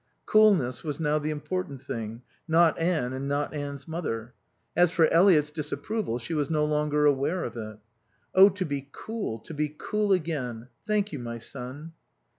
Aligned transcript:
Coolness 0.25 0.83
was 0.83 0.99
now 0.99 1.19
the 1.19 1.29
important 1.29 1.79
thing, 1.79 2.23
not 2.47 2.79
Anne 2.79 3.13
and 3.13 3.27
not 3.27 3.53
Anne's 3.53 3.87
mother. 3.87 4.33
As 4.75 4.89
for 4.89 5.07
Eliot's 5.13 5.51
disapproval, 5.51 6.17
she 6.17 6.33
was 6.33 6.49
no 6.49 6.65
longer 6.65 7.05
aware 7.05 7.43
of 7.43 7.55
it. 7.55 7.77
"Oh, 8.33 8.49
to 8.49 8.65
be 8.65 8.89
cool, 8.91 9.37
to 9.41 9.53
be 9.53 9.75
cool 9.77 10.11
again! 10.11 10.69
Thank 10.87 11.11
you, 11.13 11.19
my 11.19 11.37
son." 11.37 11.91